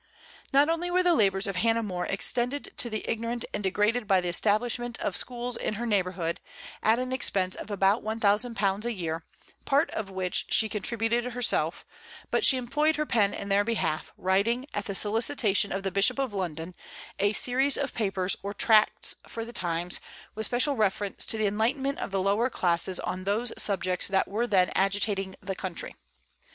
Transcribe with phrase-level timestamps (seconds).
[0.51, 4.19] Not only were the labors of Hannah More extended to the ignorant and degraded by
[4.19, 6.39] the establishment of schools in her neighborhood,
[6.81, 9.23] at an expense of about £1,000 a year,
[9.63, 11.85] part of which she contributed herself,
[12.31, 16.17] but she employed her pen in their behalf, writing, at the solicitation of the Bishop
[16.17, 16.73] of London,
[17.19, 19.99] a series of papers or tracts for the times,
[20.33, 24.47] with special reference to the enlightenment of the lower classes on those subjects that were
[24.47, 25.93] then agitating the country.